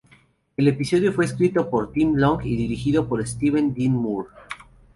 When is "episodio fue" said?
0.67-1.25